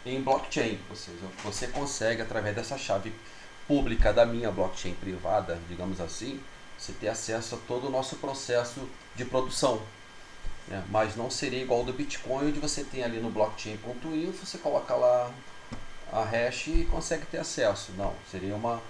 [0.05, 0.79] em blockchain.
[0.91, 3.13] Ou seja, você consegue, através dessa chave
[3.67, 6.41] pública da minha blockchain privada, digamos assim,
[6.79, 9.81] você ter acesso a todo o nosso processo de produção.
[10.69, 10.83] Né?
[10.91, 14.95] Mas não seria igual ao do Bitcoin, onde você tem ali no blockchain.io, você coloca
[14.95, 15.31] lá
[16.13, 17.93] a hash e consegue ter acesso.
[17.97, 18.81] Não, seria uma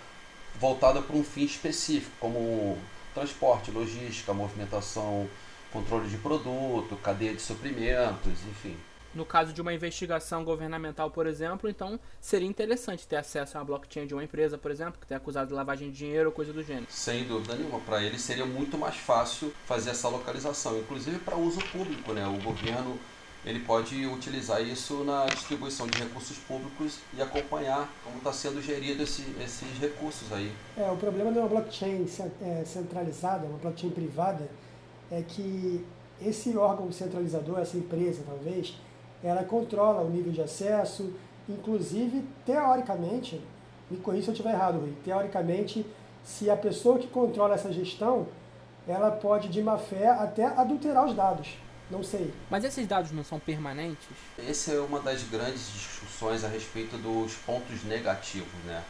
[0.61, 2.79] voltada para um fim específico, como
[3.15, 5.29] transporte, logística, movimentação,
[5.73, 8.77] controle de produto, cadeia de suprimentos, enfim.
[9.15, 13.67] No caso de uma investigação governamental, por exemplo, então seria interessante ter acesso a uma
[13.67, 16.53] blockchain de uma empresa, por exemplo, que tem acusado de lavagem de dinheiro ou coisa
[16.53, 16.87] do gênero.
[16.89, 17.79] Sem dúvida nenhuma.
[17.79, 22.13] Para ele seria muito mais fácil fazer essa localização, inclusive para uso público.
[22.13, 22.27] Né?
[22.27, 22.99] O governo
[23.45, 29.03] ele pode utilizar isso na distribuição de recursos públicos e acompanhar como está sendo gerido
[29.03, 30.51] esse, esses recursos aí.
[30.77, 32.07] É, o problema de uma blockchain
[32.43, 34.49] é, centralizada, uma blockchain privada,
[35.11, 35.85] é que
[36.21, 38.75] esse órgão centralizador, essa empresa talvez,
[39.23, 41.13] ela controla o nível de acesso,
[41.49, 43.41] inclusive, teoricamente,
[43.91, 45.85] me corrija se eu estiver errado, Rui, teoricamente,
[46.23, 48.27] se a pessoa que controla essa gestão,
[48.89, 51.57] ela pode, de má fé, até adulterar os dados.
[51.91, 52.33] Não sei.
[52.51, 54.09] Mas esses dados não são permanentes?
[54.39, 58.83] Essa é uma das grandes discussões a respeito dos pontos negativos, né?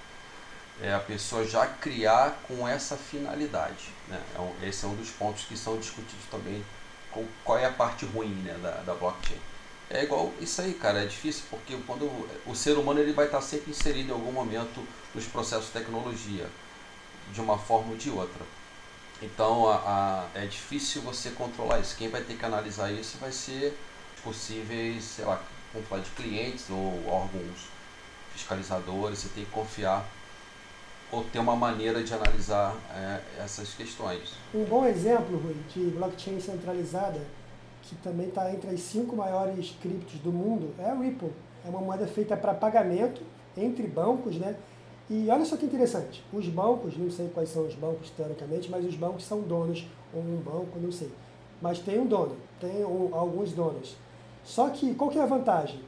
[0.82, 3.90] É a pessoa já criar com essa finalidade.
[4.08, 4.20] Né?
[4.62, 6.64] É esse é um dos pontos que são discutidos também.
[7.10, 9.38] Com qual é a parte ruim né, da, da blockchain?
[9.88, 11.02] É igual isso aí, cara.
[11.02, 12.10] É difícil porque quando
[12.46, 16.48] o ser humano ele vai estar sempre inserido em algum momento nos processos de tecnologia,
[17.32, 18.44] de uma forma ou de outra.
[19.24, 21.96] Então a, a, é difícil você controlar isso.
[21.96, 23.76] Quem vai ter que analisar isso vai ser
[24.22, 25.40] possíveis, sei lá,
[25.88, 27.68] falar de clientes ou órgãos
[28.32, 29.20] fiscalizadores.
[29.20, 30.06] Você tem que confiar
[31.10, 34.34] ou ter uma maneira de analisar é, essas questões.
[34.54, 37.20] Um bom exemplo, Rui, de blockchain centralizada,
[37.82, 41.30] que também está entre as cinco maiores criptos do mundo, é a Ripple.
[41.64, 43.22] É uma moeda feita para pagamento
[43.56, 44.56] entre bancos, né?
[45.10, 48.86] E olha só que interessante, os bancos, não sei quais são os bancos teoricamente, mas
[48.86, 51.10] os bancos são donos, ou um banco, não sei.
[51.60, 53.96] Mas tem um dono, tem alguns donos.
[54.42, 55.80] Só que qual que é a vantagem?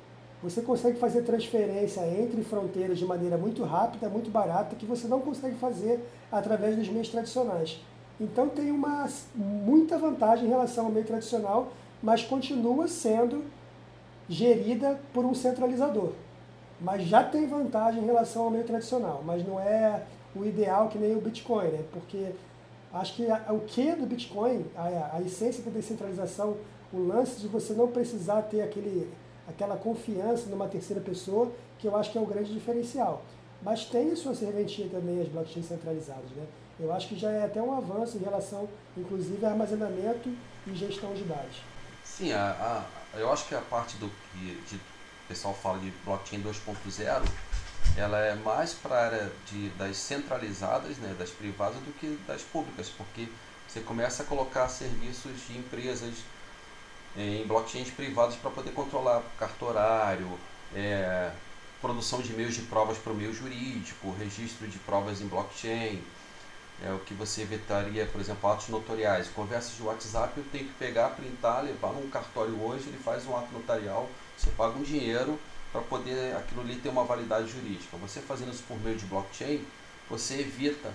[0.43, 5.21] Você consegue fazer transferência entre fronteiras de maneira muito rápida, muito barata, que você não
[5.21, 5.99] consegue fazer
[6.31, 7.81] através dos meios tradicionais.
[8.21, 13.45] Então tem uma muita vantagem em relação ao meio tradicional, mas continua sendo
[14.29, 16.13] gerida por um centralizador
[16.81, 20.03] mas já tem vantagem em relação ao meio tradicional, mas não é
[20.35, 21.85] o ideal que nem o Bitcoin, né?
[21.93, 22.33] Porque
[22.93, 26.57] acho que a, o que do Bitcoin, a, a essência da descentralização,
[26.93, 29.11] o lance de você não precisar ter aquele,
[29.49, 33.23] aquela confiança numa terceira pessoa, que eu acho que é o grande diferencial.
[33.63, 36.45] Mas tem sua serventia também as blockchains centralizadas, né?
[36.79, 40.29] Eu acho que já é até um avanço em relação, inclusive, a armazenamento
[40.67, 41.63] e gestão de dados.
[42.05, 42.85] Sim, a,
[43.15, 44.11] a, eu acho que a parte do,
[44.69, 44.79] de
[45.29, 47.23] pessoal fala de blockchain 2.0,
[47.97, 52.43] ela é mais para a área de, das centralizadas, né, das privadas, do que das
[52.43, 53.29] públicas, porque
[53.67, 56.15] você começa a colocar serviços de empresas
[57.17, 60.39] em blockchains privados para poder controlar cartorário,
[60.75, 61.31] é,
[61.81, 66.03] produção de meios de provas para o meio jurídico, registro de provas em blockchain,
[66.85, 69.29] é o que você evitaria, por exemplo, atos notoriais.
[69.29, 73.35] Conversas de WhatsApp eu tenho que pegar, printar, levar num cartório hoje, ele faz um
[73.35, 75.39] ato notarial, você paga um dinheiro
[75.73, 77.97] para poder aquilo ali ter uma validade jurídica.
[77.99, 79.65] Você fazendo isso por meio de blockchain,
[80.09, 80.93] você evita,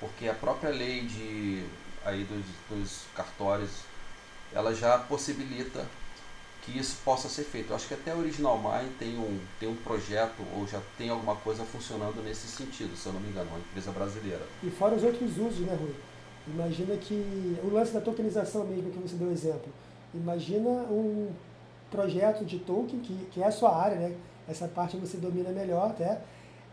[0.00, 1.64] porque a própria lei de,
[2.04, 3.70] aí dos, dos cartórios,
[4.52, 5.86] ela já possibilita
[6.62, 7.70] que isso possa ser feito.
[7.70, 11.10] Eu acho que até a Original Mind tem um, tem um projeto ou já tem
[11.10, 14.42] alguma coisa funcionando nesse sentido, se eu não me engano, uma empresa brasileira.
[14.62, 15.94] E fora os outros usos, né, Rui?
[16.46, 19.72] Imagina que o lance da tokenização mesmo que você deu exemplo.
[20.14, 21.30] Imagina um
[21.94, 24.16] projeto de token, que, que é a sua área, né?
[24.48, 26.20] essa parte você domina melhor até,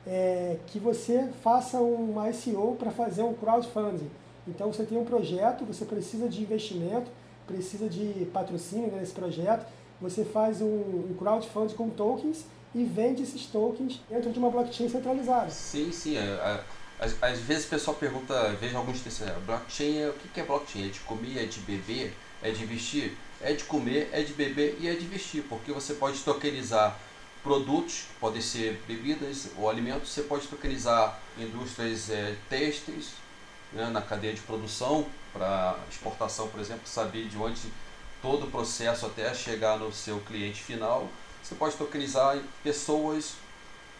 [0.05, 4.09] é, que você faça um ICO para fazer um crowdfunding.
[4.47, 7.11] Então você tem um projeto, você precisa de investimento,
[7.45, 9.65] precisa de patrocínio nesse projeto,
[10.01, 14.89] você faz um, um crowdfunding com tokens e vende esses tokens dentro de uma blockchain
[14.89, 15.51] centralizada.
[15.51, 16.17] Sim, sim.
[16.17, 16.63] É,
[16.99, 20.87] às, às vezes o pessoal pergunta, vejo alguns textos, blockchain é o que é blockchain?
[20.87, 23.17] É de comer, é de beber, é de vestir?
[23.41, 26.97] É de comer, é de beber e é de vestir, porque você pode tokenizar
[27.43, 33.13] produtos, podem ser bebidas ou alimentos, você pode tokenizar indústrias é, têxteis
[33.73, 37.61] né, na cadeia de produção para exportação, por exemplo, saber de onde
[38.21, 41.09] todo o processo até chegar no seu cliente final.
[41.41, 43.33] Você pode tokenizar pessoas,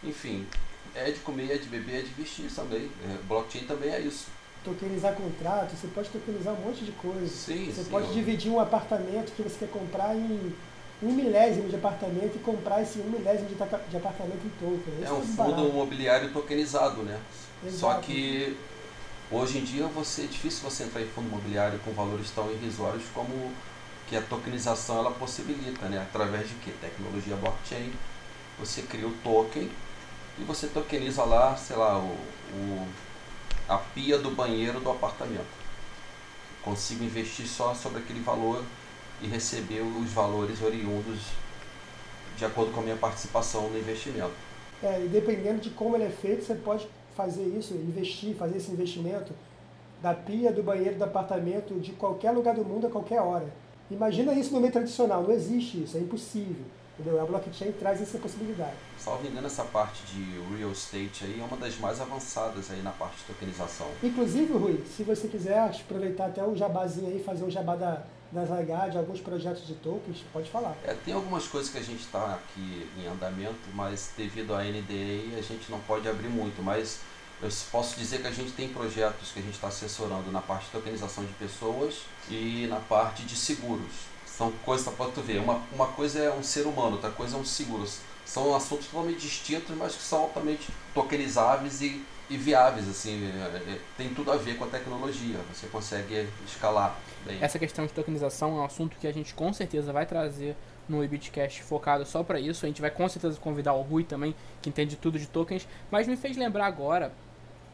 [0.04, 0.46] enfim,
[0.94, 2.90] é de comer, é de beber, é de vestir também.
[3.04, 4.26] É, blockchain também é isso.
[4.64, 7.26] Tokenizar contrato, você pode tokenizar um monte de coisa.
[7.26, 10.54] Sim, você sim, pode dividir um apartamento que você quer comprar em
[11.02, 14.94] um milésimo de apartamento e comprar esse um milésimo de, de apartamento em token.
[15.02, 15.68] É Isso um muito fundo barato.
[15.68, 17.20] imobiliário tokenizado, né?
[17.68, 18.00] Só Exato.
[18.00, 18.56] que
[19.30, 23.04] hoje em dia você é difícil você entrar em fundo imobiliário com valores tão irrisórios
[23.14, 23.52] como
[24.06, 25.98] que a tokenização ela possibilita, né?
[26.02, 26.72] Através de que?
[26.72, 27.92] Tecnologia blockchain.
[28.58, 29.70] Você cria o token
[30.38, 32.16] e você tokeniza lá, sei lá, o,
[32.54, 32.88] o-
[33.72, 35.62] a pia do banheiro do apartamento.
[36.62, 38.62] Consigo investir só sobre aquele valor
[39.22, 41.20] e receber os valores oriundos
[42.36, 44.32] de acordo com a minha participação no investimento.
[44.82, 48.70] É, e dependendo de como ele é feito, você pode fazer isso, investir, fazer esse
[48.70, 49.32] investimento
[50.02, 53.46] da pia, do banheiro, do apartamento, de qualquer lugar do mundo a qualquer hora.
[53.90, 56.64] Imagina isso no meio tradicional, não existe isso, é impossível.
[56.98, 57.22] Entendeu?
[57.22, 58.76] A blockchain traz essa possibilidade.
[58.98, 62.90] Salvo engano, essa parte de real estate aí é uma das mais avançadas aí na
[62.90, 63.88] parte de tokenização.
[64.02, 68.44] Inclusive, Rui, se você quiser aproveitar até o jabazinho aí, fazer um jabá da, da
[68.44, 70.76] Zygar, de alguns projetos de tokens, pode falar.
[70.84, 75.38] É, tem algumas coisas que a gente está aqui em andamento, mas devido à NDA
[75.38, 77.00] a gente não pode abrir muito, mas
[77.42, 80.66] eu posso dizer que a gente tem projetos que a gente está assessorando na parte
[80.66, 84.11] de tokenização de pessoas e na parte de seguros.
[84.36, 85.38] São coisas para tu ver.
[85.40, 87.86] Uma, uma coisa é um ser humano, outra coisa é um seguro.
[88.24, 92.88] São assuntos totalmente distintos, mas que são altamente tokenizáveis e, e viáveis.
[92.88, 95.36] Assim, é, é, tem tudo a ver com a tecnologia.
[95.52, 97.38] Você consegue escalar bem.
[97.42, 100.56] Essa questão de tokenização é um assunto que a gente com certeza vai trazer
[100.88, 102.64] no Ebitcast focado só para isso.
[102.64, 105.68] A gente vai com certeza convidar o Rui também, que entende tudo de tokens.
[105.90, 107.12] Mas me fez lembrar agora,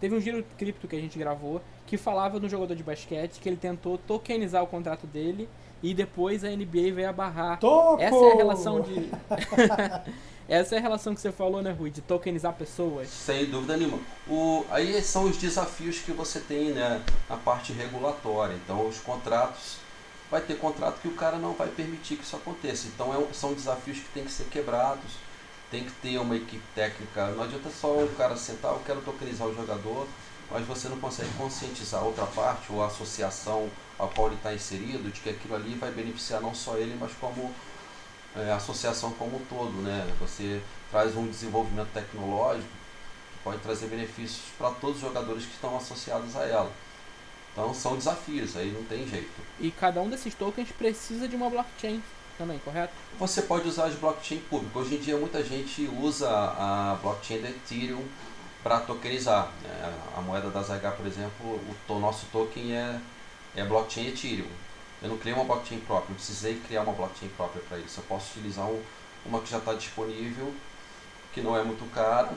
[0.01, 3.49] teve um giro cripto que a gente gravou que falava do jogador de basquete que
[3.49, 5.49] ele tentou tokenizar o contrato dele
[5.83, 7.59] e depois a NBA veio a barrar.
[7.59, 8.03] Toco!
[8.03, 9.11] Essa é a relação de.
[10.49, 11.91] Essa é a relação que você falou, né, Rui?
[11.91, 13.09] De tokenizar pessoas.
[13.09, 13.99] Sem dúvida nenhuma.
[14.27, 18.55] O, aí são os desafios que você tem né, na parte regulatória.
[18.55, 19.77] Então, os contratos.
[20.31, 22.87] Vai ter contrato que o cara não vai permitir que isso aconteça.
[22.88, 25.12] Então, é são desafios que têm que ser quebrados.
[25.71, 27.29] Tem que ter uma equipe técnica.
[27.29, 30.07] Não adianta só o cara sentar, eu quero tokenizar o jogador,
[30.51, 34.55] mas você não consegue conscientizar a outra parte ou a associação ao qual ele está
[34.55, 37.53] inserido de que aquilo ali vai beneficiar não só ele, mas como
[38.37, 40.07] é, a associação como um todo, né?
[40.21, 42.69] Você traz um desenvolvimento tecnológico
[43.33, 46.71] que pode trazer benefícios para todos os jogadores que estão associados a ela.
[47.53, 49.31] Então são desafios, aí não tem jeito.
[49.59, 52.03] E cada um desses tokens precisa de uma blockchain
[52.37, 52.93] também, correto?
[53.19, 54.83] Você pode usar as blockchain públicas.
[54.83, 58.05] Hoje em dia muita gente usa a blockchain da Ethereum
[58.63, 59.51] para tokenizar.
[59.63, 59.93] né?
[60.17, 63.01] A moeda da ZH, por exemplo, o nosso token é,
[63.57, 64.49] é blockchain Ethereum.
[65.03, 68.01] Eu não criei uma blockchain própria, não precisei criar uma blockchain própria para isso.
[68.01, 68.83] Eu posso utilizar um-
[69.25, 70.53] uma que já está disponível,
[71.33, 72.33] que não é muito cara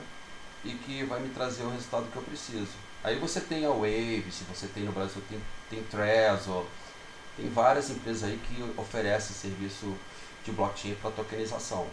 [0.64, 2.72] e que vai me trazer o resultado que eu preciso.
[3.02, 6.64] Aí você tem a Wave, se você tem no Brasil, tem, tem Trezor,
[7.36, 9.96] tem várias empresas aí que oferecem serviço
[10.44, 11.88] de blockchain para tokenização.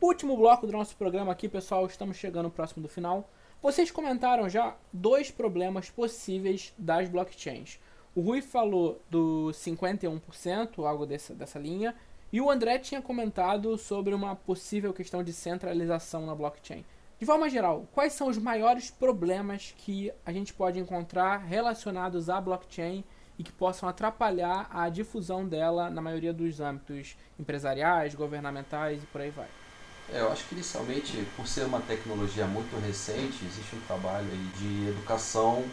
[0.00, 1.86] Último bloco do nosso programa aqui, pessoal.
[1.86, 3.30] Estamos chegando próximo do final.
[3.62, 7.78] Vocês comentaram já dois problemas possíveis das blockchains.
[8.12, 11.94] O Rui falou do 51%, algo dessa, dessa linha,
[12.32, 16.84] e o André tinha comentado sobre uma possível questão de centralização na blockchain.
[17.20, 22.40] De forma geral, quais são os maiores problemas que a gente pode encontrar relacionados à
[22.40, 23.04] blockchain
[23.38, 29.20] e que possam atrapalhar a difusão dela na maioria dos âmbitos empresariais, governamentais e por
[29.20, 29.61] aí vai?
[30.10, 34.88] É, eu acho que inicialmente, por ser uma tecnologia muito recente, existe um trabalho de
[34.88, 35.64] educação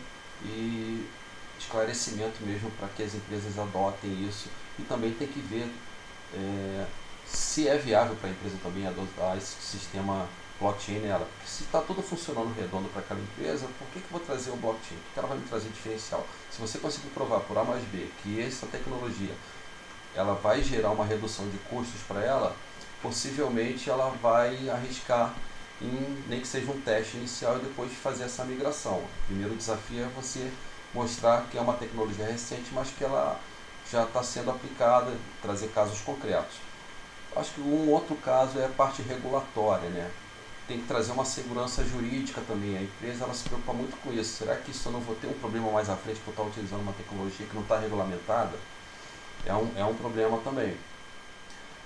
[0.43, 1.07] e
[1.59, 5.69] esclarecimento mesmo para que as empresas adotem isso e também tem que ver
[6.33, 6.85] é,
[7.25, 10.27] se é viável para a empresa também adotar esse sistema
[10.59, 11.25] blockchain nela.
[11.25, 14.51] Porque se está tudo funcionando redondo para aquela empresa, por que, que eu vou trazer
[14.51, 14.97] o blockchain?
[14.97, 16.25] O que que ela vai me trazer diferencial?
[16.51, 19.33] Se você conseguir provar por A mais B que essa tecnologia
[20.15, 22.55] ela vai gerar uma redução de custos para ela,
[23.01, 25.33] possivelmente ela vai arriscar
[25.81, 28.97] em nem que seja um teste inicial e depois fazer essa migração.
[28.97, 30.51] O primeiro desafio é você
[30.93, 33.39] mostrar que é uma tecnologia recente, mas que ela
[33.89, 36.57] já está sendo aplicada, trazer casos concretos.
[37.35, 40.11] Acho que um outro caso é a parte regulatória, né?
[40.67, 42.77] Tem que trazer uma segurança jurídica também.
[42.77, 44.37] A empresa ela se preocupa muito com isso.
[44.37, 46.81] Será que isso eu não vou ter um problema mais à frente por estar utilizando
[46.81, 48.55] uma tecnologia que não está regulamentada?
[49.45, 50.75] É um, é um problema também.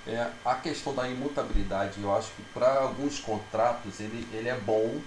[0.06, 5.00] É, a questão da imutabilidade, eu acho que para alguns contratos ele, ele é bom,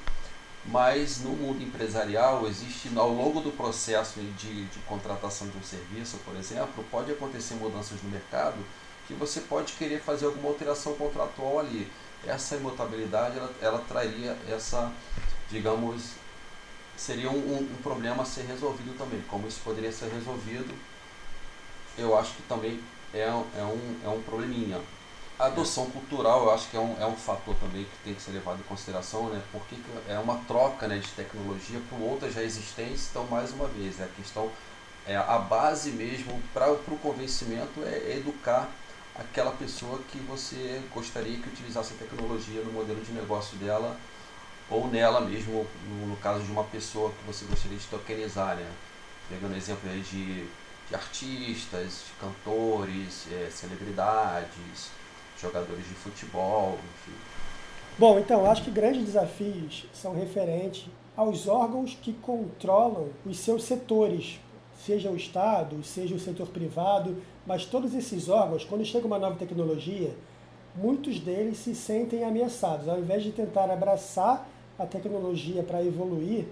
[0.64, 6.16] mas no mundo empresarial existe ao longo do processo de, de contratação de um serviço,
[6.24, 8.56] por exemplo, pode acontecer mudanças no mercado
[9.06, 11.90] que você pode querer fazer alguma alteração contratual ali.
[12.26, 14.90] Essa imutabilidade ela, ela traria essa,
[15.50, 16.12] digamos,
[16.96, 19.22] seria um, um, um problema a ser resolvido também.
[19.28, 20.74] Como isso poderia ser resolvido,
[21.96, 22.80] eu acho que também
[23.18, 24.80] é, é, um, é um probleminha.
[25.38, 28.22] A adoção cultural eu acho que é um, é um fator também que tem que
[28.22, 29.42] ser levado em consideração, né?
[29.52, 29.76] porque
[30.08, 34.08] é uma troca né, de tecnologia por outras já existentes, então mais uma vez, né,
[34.10, 34.50] a questão
[35.06, 38.68] é a base mesmo para o convencimento é educar
[39.18, 43.96] aquela pessoa que você gostaria que utilizasse a tecnologia no modelo de negócio dela
[44.68, 48.68] ou nela mesmo, no, no caso de uma pessoa que você gostaria de tokenizar, né?
[49.28, 50.46] Pegando exemplo aí de,
[50.88, 54.90] de artistas, cantores, é, celebridades,
[55.40, 57.16] jogadores de futebol, enfim.
[57.98, 64.38] Bom, então, acho que grandes desafios são referentes aos órgãos que controlam os seus setores,
[64.84, 69.36] seja o Estado, seja o setor privado, mas todos esses órgãos, quando chega uma nova
[69.36, 70.14] tecnologia,
[70.74, 72.86] muitos deles se sentem ameaçados.
[72.86, 74.46] Ao invés de tentar abraçar
[74.78, 76.44] a tecnologia para evoluir,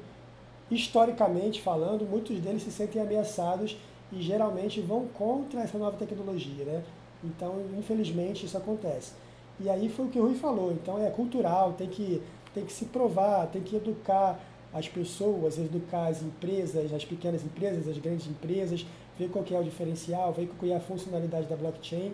[0.70, 3.76] historicamente falando, muitos deles se sentem ameaçados
[4.16, 6.64] e geralmente vão contra essa nova tecnologia.
[6.64, 6.82] Né?
[7.22, 9.12] Então, infelizmente, isso acontece.
[9.60, 10.72] E aí foi o que o Rui falou.
[10.72, 12.22] Então, é cultural, tem que,
[12.52, 14.40] tem que se provar, tem que educar
[14.72, 18.84] as pessoas, educar as empresas, as pequenas empresas, as grandes empresas,
[19.16, 22.12] ver qual é o diferencial, ver qual é a funcionalidade da blockchain.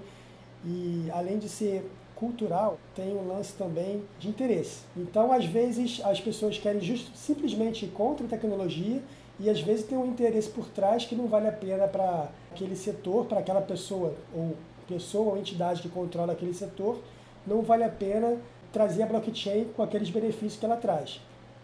[0.64, 4.82] E, além de ser cultural, tem um lance também de interesse.
[4.94, 9.02] Então, às vezes, as pessoas querem just, simplesmente ir contra a tecnologia
[9.40, 12.76] e, às vezes, tem um interesse por trás que não vale a pena para aquele
[12.76, 14.54] setor, para aquela pessoa ou
[14.86, 16.98] pessoa ou entidade que controla aquele setor,
[17.46, 18.36] não vale a pena
[18.72, 21.20] trazer a blockchain com aqueles benefícios que ela traz.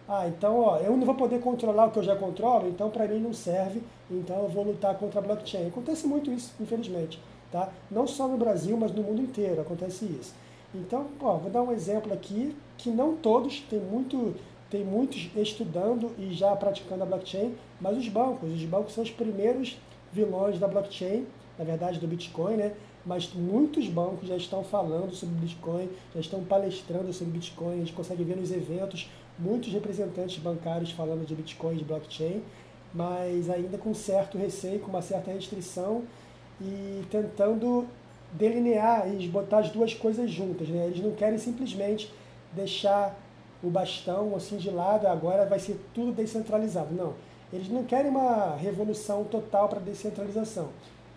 [0.08, 3.08] Ah, então ó, eu não vou poder controlar o que eu já controlo, então para
[3.08, 5.66] mim não serve, então eu vou lutar contra a blockchain.
[5.66, 7.20] Acontece muito isso, infelizmente.
[7.50, 7.70] Tá?
[7.90, 10.34] Não só no Brasil, mas no mundo inteiro acontece isso.
[10.74, 14.34] Então, ó, vou dar um exemplo aqui que não todos, tem, muito,
[14.70, 18.52] tem muitos estudando e já praticando a blockchain, mas os bancos.
[18.52, 19.78] Os bancos são os primeiros
[20.12, 21.26] vilões da blockchain,
[21.58, 22.72] na verdade do Bitcoin, né?
[23.06, 27.92] mas muitos bancos já estão falando sobre Bitcoin, já estão palestrando sobre Bitcoin, a gente
[27.92, 32.42] consegue ver nos eventos muitos representantes bancários falando de Bitcoin, de blockchain,
[32.92, 36.02] mas ainda com certo receio, com uma certa restrição
[36.60, 37.86] e tentando
[38.32, 40.68] delinear e botar as duas coisas juntas.
[40.68, 40.86] Né?
[40.86, 42.12] Eles não querem simplesmente
[42.52, 43.16] deixar
[43.66, 46.94] o bastão assim de lado, agora vai ser tudo descentralizado.
[46.94, 47.14] Não,
[47.52, 50.68] eles não querem uma revolução total para descentralização.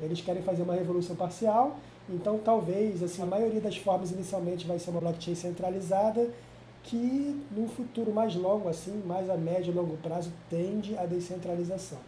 [0.02, 1.78] Eles querem fazer uma revolução parcial,
[2.10, 6.30] então talvez assim, a maioria das formas inicialmente vai ser uma blockchain centralizada,
[6.84, 12.00] que num futuro mais longo, assim, mais a médio e longo prazo, tende à descentralização.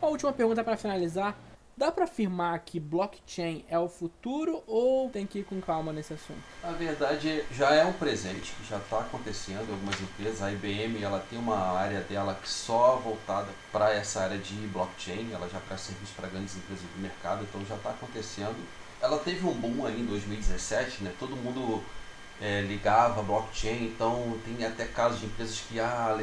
[0.00, 1.36] A última pergunta para finalizar.
[1.76, 6.12] Dá para afirmar que blockchain é o futuro ou tem que ir com calma nesse
[6.14, 6.40] assunto?
[6.62, 10.40] Na verdade, já é um presente já está acontecendo em algumas empresas.
[10.40, 15.32] A IBM ela tem uma área dela que só voltada para essa área de blockchain.
[15.32, 18.56] Ela já presta serviço para grandes empresas do mercado, então já está acontecendo.
[19.02, 21.12] Ela teve um boom aí em 2017, né?
[21.18, 21.82] Todo mundo
[22.40, 26.16] é, ligava blockchain, então tem até casos de empresas que ah,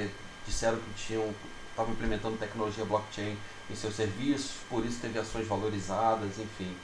[0.45, 1.33] disseram que tinham
[1.81, 3.37] estavam implementando tecnologia blockchain
[3.69, 6.75] em seus serviços, por isso teve ações valorizadas, enfim.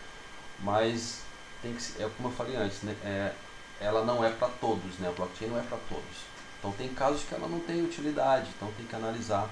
[0.59, 1.21] Mas
[1.61, 2.95] tem que, é como eu falei antes, né?
[3.03, 3.33] É,
[3.79, 5.07] ela não é para todos, né?
[5.07, 6.25] A blockchain não é para todos.
[6.59, 9.47] Então tem casos que ela não tem utilidade, então tem que analisar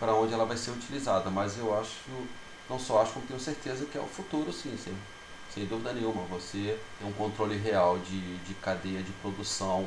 [0.00, 1.30] para onde ela vai ser utilizada.
[1.30, 1.92] Mas eu acho,
[2.68, 4.96] não só acho, como tenho certeza que é o futuro, sim, sim.
[5.52, 6.22] Sem dúvida nenhuma.
[6.24, 9.86] Você tem um controle real de, de cadeia de produção,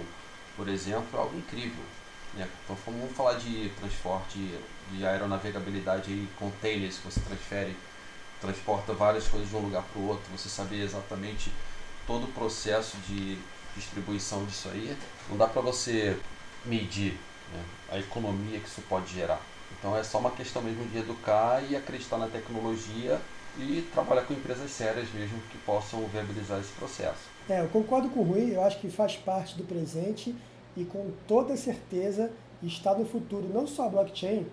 [0.55, 1.83] por exemplo, é algo incrível.
[2.33, 2.47] Né?
[2.63, 4.37] Então vamos falar de transporte,
[4.91, 7.75] de aeronavegabilidade e containers que você transfere,
[8.39, 11.51] transporta várias coisas de um lugar para o outro, você saber exatamente
[12.05, 13.37] todo o processo de
[13.75, 14.97] distribuição disso aí,
[15.29, 16.17] não dá para você
[16.65, 17.13] medir
[17.53, 19.41] né, a economia que isso pode gerar.
[19.77, 23.19] Então é só uma questão mesmo de educar e acreditar na tecnologia
[23.57, 27.37] e trabalhar com empresas sérias mesmo que possam viabilizar esse processo.
[27.49, 30.35] É, eu concordo com o Rui, eu acho que faz parte do presente
[30.77, 34.45] e com toda certeza está no futuro não só a blockchain,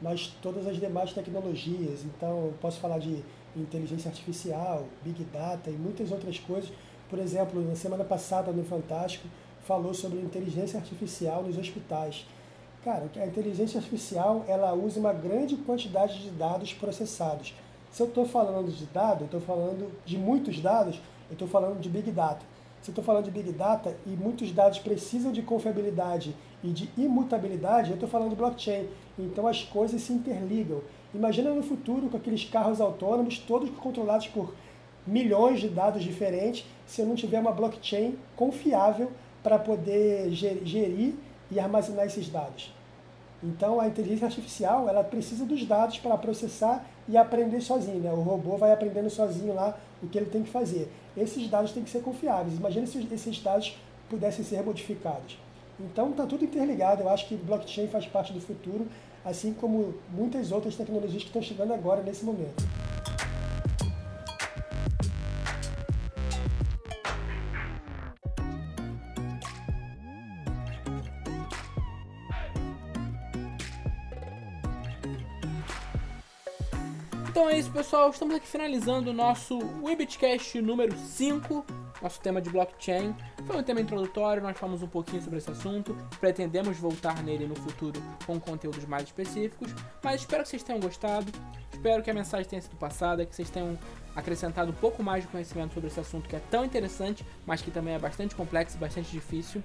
[0.00, 2.04] mas todas as demais tecnologias.
[2.04, 3.22] Então, eu posso falar de
[3.56, 6.72] inteligência artificial, big data e muitas outras coisas.
[7.10, 9.28] Por exemplo, na semana passada no Fantástico
[9.66, 12.26] falou sobre inteligência artificial nos hospitais.
[12.84, 17.54] Cara, a inteligência artificial ela usa uma grande quantidade de dados processados.
[17.92, 20.96] Se eu estou falando de dados, eu estou falando de muitos dados,
[21.28, 22.44] eu estou falando de big data.
[22.82, 26.90] Se eu estou falando de Big Data e muitos dados precisam de confiabilidade e de
[26.98, 28.88] imutabilidade, eu estou falando de blockchain.
[29.16, 30.80] Então as coisas se interligam.
[31.14, 34.52] Imagina no futuro com aqueles carros autônomos, todos controlados por
[35.06, 39.12] milhões de dados diferentes, se eu não tiver uma blockchain confiável
[39.44, 41.14] para poder gerir
[41.52, 42.74] e armazenar esses dados.
[43.42, 48.00] Então a inteligência artificial ela precisa dos dados para processar e aprender sozinho.
[48.00, 48.12] Né?
[48.12, 50.90] O robô vai aprendendo sozinho lá o que ele tem que fazer.
[51.16, 52.56] Esses dados têm que ser confiáveis.
[52.56, 53.76] Imagina se esses dados
[54.08, 55.38] pudessem ser modificados.
[55.78, 57.02] Então está tudo interligado.
[57.02, 58.86] Eu acho que blockchain faz parte do futuro,
[59.24, 62.62] assim como muitas outras tecnologias que estão chegando agora nesse momento.
[77.72, 78.10] Pessoal.
[78.10, 81.64] Estamos aqui finalizando o nosso Webcast número 5,
[82.02, 83.14] nosso tema de blockchain.
[83.46, 85.96] Foi um tema introdutório, nós falamos um pouquinho sobre esse assunto.
[86.20, 89.74] Pretendemos voltar nele no futuro com conteúdos mais específicos.
[90.02, 91.32] Mas espero que vocês tenham gostado.
[91.72, 93.78] Espero que a mensagem tenha sido passada, que vocês tenham
[94.14, 97.70] acrescentado um pouco mais de conhecimento sobre esse assunto que é tão interessante, mas que
[97.70, 99.62] também é bastante complexo e bastante difícil.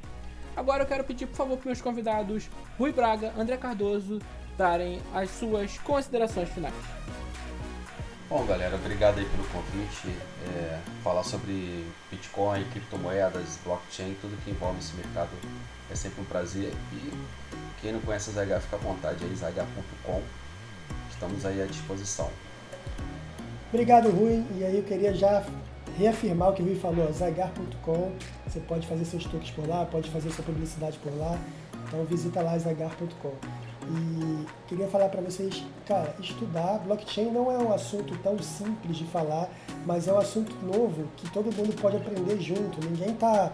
[0.56, 2.50] Agora eu quero pedir, por favor, para meus convidados
[2.80, 4.20] Rui Braga, André Cardoso,
[4.58, 6.74] darem as suas considerações finais.
[8.30, 10.14] Bom, galera, obrigado aí pelo convite.
[10.54, 15.30] É, falar sobre Bitcoin, criptomoedas, blockchain, tudo que envolve esse mercado
[15.90, 16.74] é sempre um prazer.
[16.92, 17.14] E
[17.80, 20.22] quem não conhece a ZH, fica à vontade aí, zh.com.
[21.10, 22.30] Estamos aí à disposição.
[23.72, 24.44] Obrigado, Rui.
[24.58, 25.46] E aí eu queria já
[25.98, 28.12] reafirmar o que o Rui falou, zagar.com.
[28.46, 31.40] Você pode fazer seus truques por lá, pode fazer sua publicidade por lá.
[31.88, 33.67] Então visita lá zagar.com.
[33.90, 39.06] E queria falar para vocês, cara, estudar blockchain não é um assunto tão simples de
[39.06, 39.50] falar,
[39.86, 42.86] mas é um assunto novo que todo mundo pode aprender junto.
[42.86, 43.54] Ninguém está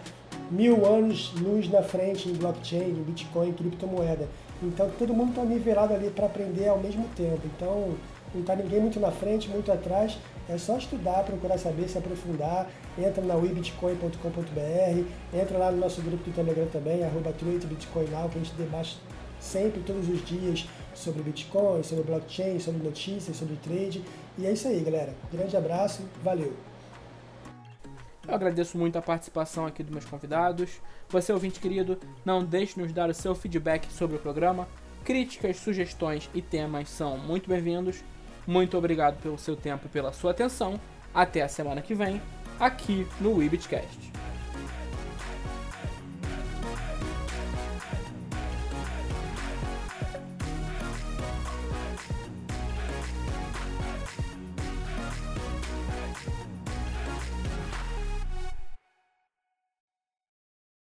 [0.50, 4.28] mil anos luz na frente em blockchain, em Bitcoin, em criptomoeda.
[4.62, 7.42] Então todo mundo está nivelado ali para aprender ao mesmo tempo.
[7.46, 7.94] Então
[8.34, 10.18] não está ninguém muito na frente, muito atrás.
[10.50, 12.70] É só estudar, procurar saber, se aprofundar.
[12.98, 15.04] Entra na webitcoin.com.br,
[15.34, 18.98] entra lá no nosso grupo do Telegram também, arroba Bitcoin Now, que a gente debate
[19.44, 24.04] sempre, todos os dias, sobre Bitcoin, sobre blockchain, sobre notícias, sobre trade.
[24.38, 25.14] E é isso aí, galera.
[25.32, 26.54] Grande abraço, valeu!
[28.26, 30.82] Eu agradeço muito a participação aqui dos meus convidados.
[31.10, 34.68] Você, ouvinte querido, não deixe de nos dar o seu feedback sobre o programa.
[35.04, 38.02] Críticas, sugestões e temas são muito bem-vindos.
[38.48, 40.80] Muito obrigado pelo seu tempo e pela sua atenção.
[41.14, 42.22] Até a semana que vem,
[42.60, 44.14] aqui no Webcast.